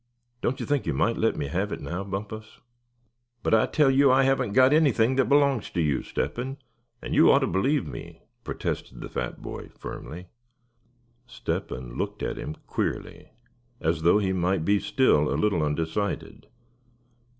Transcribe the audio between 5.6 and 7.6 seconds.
to you, Step hen, and you ought to